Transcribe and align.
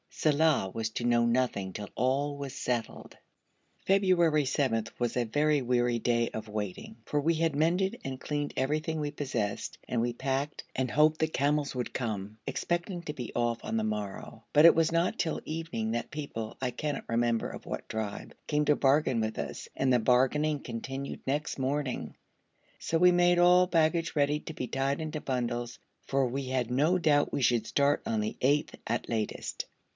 Saleh 0.09 0.73
was 0.73 0.89
to 0.91 1.03
know 1.03 1.25
nothing 1.25 1.73
till 1.73 1.89
all 1.95 2.37
was 2.37 2.53
settled. 2.53 3.17
February 3.85 4.45
7 4.45 4.85
was 4.99 5.15
a 5.15 5.25
very 5.25 5.61
weary 5.61 5.99
day 5.99 6.29
of 6.29 6.47
waiting; 6.49 6.97
for 7.05 7.21
we 7.21 7.35
had 7.35 7.55
mended 7.55 7.99
and 8.03 8.19
cleaned 8.19 8.53
everything 8.57 8.99
we 8.99 9.09
possessed, 9.11 9.77
and 9.87 10.01
we 10.01 10.13
packed 10.13 10.63
and 10.75 10.89
hoped 10.91 11.19
the 11.19 11.27
camels 11.27 11.73
would 11.73 11.93
come, 11.93 12.37
expecting 12.45 13.01
to 13.03 13.13
be 13.13 13.31
off 13.35 13.63
on 13.63 13.77
the 13.77 13.83
morrow, 13.83 14.43
but 14.53 14.65
it 14.65 14.75
was 14.75 14.91
not 14.91 15.17
till 15.17 15.39
evening 15.45 15.91
that 15.91 16.11
people, 16.11 16.57
I 16.61 16.71
cannot 16.71 17.07
remember 17.09 17.49
of 17.49 17.65
what 17.67 17.89
tribe, 17.89 18.33
came 18.47 18.65
to 18.65 18.75
bargain 18.75 19.21
with 19.21 19.37
us, 19.39 19.69
and 19.75 19.93
the 19.93 19.99
bargaining 19.99 20.59
continued 20.59 21.21
next 21.25 21.57
morning; 21.57 22.15
so 22.79 22.97
we 22.97 23.11
made 23.11 23.39
all 23.39 23.65
baggage 23.65 24.15
ready 24.15 24.39
to 24.41 24.53
be 24.53 24.67
tied 24.67 24.99
into 24.99 25.21
bundles, 25.21 25.79
for 26.05 26.27
we 26.27 26.45
had 26.45 26.69
no 26.69 26.97
doubt 26.97 27.31
we 27.33 27.41
should 27.41 27.65
start 27.65 28.01
on 28.05 28.19
the 28.19 28.35
8th 28.41 28.75
at 28.85 29.07
latest. 29.09 29.65